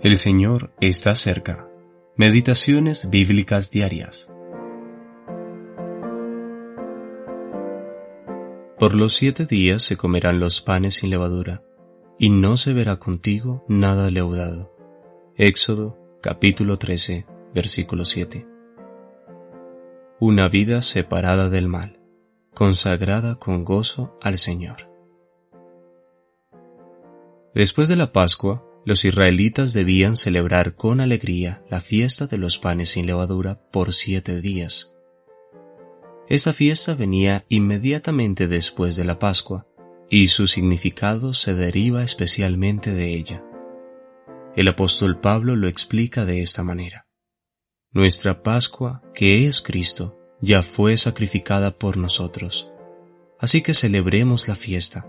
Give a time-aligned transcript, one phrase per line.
[0.00, 1.68] El Señor está cerca.
[2.14, 4.32] Meditaciones bíblicas diarias.
[8.78, 11.64] Por los siete días se comerán los panes sin levadura,
[12.16, 14.72] y no se verá contigo nada leudado.
[15.34, 18.46] Éxodo capítulo 13, versículo 7.
[20.20, 21.98] Una vida separada del mal,
[22.54, 24.88] consagrada con gozo al Señor.
[27.52, 32.88] Después de la Pascua, los israelitas debían celebrar con alegría la fiesta de los panes
[32.88, 34.94] sin levadura por siete días.
[36.26, 39.66] Esta fiesta venía inmediatamente después de la Pascua,
[40.08, 43.44] y su significado se deriva especialmente de ella.
[44.56, 47.06] El apóstol Pablo lo explica de esta manera.
[47.92, 52.70] Nuestra Pascua, que es Cristo, ya fue sacrificada por nosotros.
[53.38, 55.06] Así que celebremos la fiesta,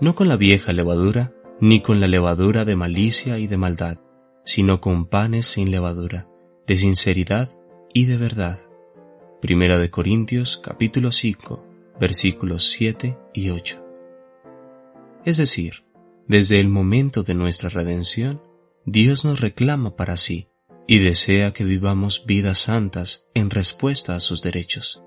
[0.00, 3.98] no con la vieja levadura, ni con la levadura de malicia y de maldad,
[4.44, 6.28] sino con panes sin levadura,
[6.66, 7.50] de sinceridad
[7.92, 8.58] y de verdad.
[9.40, 11.70] Primera de Corintios capítulo 5
[12.00, 13.84] versículos 7 y 8.
[15.24, 15.84] Es decir,
[16.26, 18.42] desde el momento de nuestra redención,
[18.86, 20.48] Dios nos reclama para sí
[20.86, 25.02] y desea que vivamos vidas santas en respuesta a sus derechos,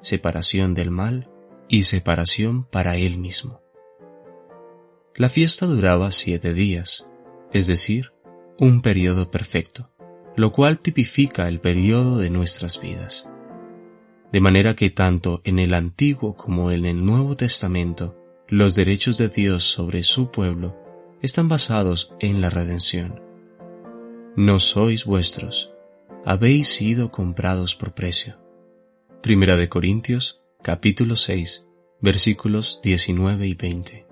[0.00, 1.28] separación del mal
[1.68, 3.60] y separación para Él mismo.
[5.16, 7.10] La fiesta duraba siete días,
[7.52, 8.12] es decir,
[8.58, 9.90] un periodo perfecto,
[10.36, 13.28] lo cual tipifica el periodo de nuestras vidas.
[14.32, 18.16] De manera que tanto en el Antiguo como en el Nuevo Testamento,
[18.48, 20.78] los derechos de Dios sobre su pueblo
[21.20, 23.20] están basados en la redención.
[24.36, 25.72] No sois vuestros,
[26.24, 28.38] habéis sido comprados por precio.
[29.22, 31.66] Primera de Corintios, capítulo 6,
[32.00, 34.09] versículos 19 y 20.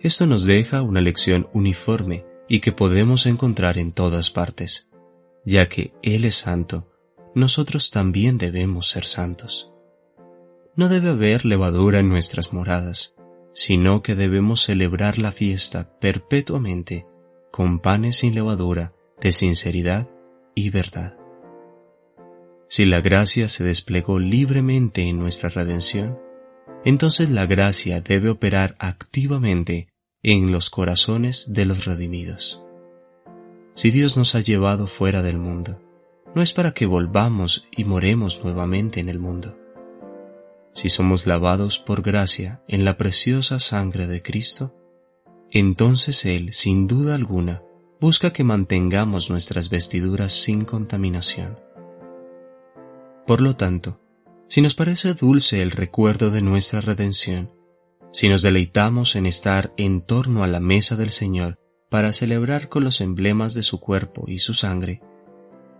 [0.00, 4.88] Esto nos deja una lección uniforme y que podemos encontrar en todas partes.
[5.44, 6.88] Ya que Él es santo,
[7.34, 9.72] nosotros también debemos ser santos.
[10.76, 13.16] No debe haber levadura en nuestras moradas,
[13.52, 17.06] sino que debemos celebrar la fiesta perpetuamente
[17.50, 20.08] con panes sin levadura de sinceridad
[20.54, 21.16] y verdad.
[22.68, 26.18] Si la gracia se desplegó libremente en nuestra redención,
[26.84, 29.87] entonces la gracia debe operar activamente
[30.22, 32.62] en los corazones de los redimidos.
[33.74, 35.80] Si Dios nos ha llevado fuera del mundo,
[36.34, 39.56] no es para que volvamos y moremos nuevamente en el mundo.
[40.72, 44.74] Si somos lavados por gracia en la preciosa sangre de Cristo,
[45.50, 47.62] entonces Él, sin duda alguna,
[48.00, 51.58] busca que mantengamos nuestras vestiduras sin contaminación.
[53.26, 54.00] Por lo tanto,
[54.46, 57.52] si nos parece dulce el recuerdo de nuestra redención,
[58.12, 61.58] si nos deleitamos en estar en torno a la mesa del Señor
[61.88, 65.00] para celebrar con los emblemas de su cuerpo y su sangre,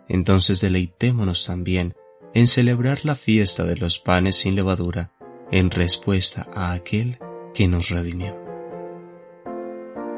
[0.08, 1.94] entonces deleitémonos también
[2.34, 5.12] en celebrar la fiesta de los panes sin levadura
[5.50, 7.18] en respuesta a aquel
[7.54, 8.36] que nos redimió.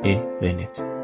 [0.03, 0.21] E.
[0.41, 1.00] Bennett